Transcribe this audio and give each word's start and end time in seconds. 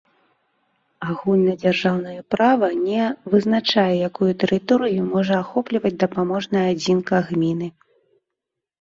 Агульнадзяржаўнае 1.07 2.15
права 2.37 2.67
не 2.87 3.03
вызначае, 3.35 3.87
якую 4.09 4.31
тэрыторыю 4.47 5.01
можа 5.13 5.33
ахопліваць 5.45 5.97
дапаможная 6.05 6.67
адзінка 6.75 7.25
гміны. 7.33 7.67